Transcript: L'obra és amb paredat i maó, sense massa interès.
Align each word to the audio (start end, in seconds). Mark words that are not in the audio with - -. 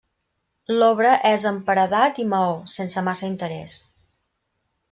L'obra 0.77 1.11
és 1.33 1.45
amb 1.51 1.61
paredat 1.69 2.19
i 2.25 2.27
maó, 2.33 2.57
sense 2.79 3.07
massa 3.11 3.31
interès. 3.33 3.77